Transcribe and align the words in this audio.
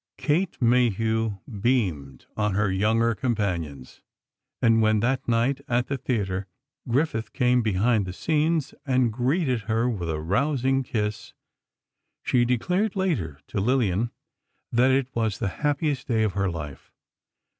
Kate 0.17 0.59
Mayhew 0.59 1.37
beamed 1.45 2.25
on 2.35 2.55
her 2.55 2.71
younger 2.71 3.13
companions. 3.13 4.01
And 4.59 4.81
when, 4.81 4.99
that 5.01 5.27
night, 5.27 5.61
at 5.67 5.89
the 5.89 5.97
theatre, 5.99 6.47
Griffith 6.89 7.33
came 7.33 7.61
behind 7.61 8.07
the 8.07 8.11
scenes 8.11 8.73
and 8.83 9.13
greeted 9.13 9.61
her 9.69 9.87
with 9.87 10.09
a 10.09 10.19
rousing 10.19 10.81
kiss, 10.81 11.33
she 12.23 12.45
declared, 12.45 12.95
later, 12.95 13.41
to 13.49 13.59
Lillian, 13.61 14.09
that 14.71 14.89
it 14.89 15.15
was 15.15 15.37
the 15.37 15.49
happiest 15.61 16.07
day 16.07 16.23
of 16.23 16.33
her 16.33 16.49
life. 16.49 16.91